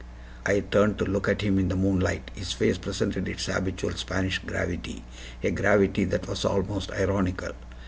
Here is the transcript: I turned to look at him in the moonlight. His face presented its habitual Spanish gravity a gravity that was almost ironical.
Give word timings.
I 0.47 0.61
turned 0.61 0.97
to 0.97 1.05
look 1.05 1.27
at 1.29 1.43
him 1.43 1.59
in 1.59 1.67
the 1.67 1.75
moonlight. 1.75 2.31
His 2.33 2.53
face 2.53 2.79
presented 2.79 3.27
its 3.27 3.45
habitual 3.45 3.91
Spanish 3.91 4.39
gravity 4.39 5.03
a 5.43 5.51
gravity 5.51 6.05
that 6.05 6.27
was 6.27 6.43
almost 6.43 6.89
ironical. 6.89 7.51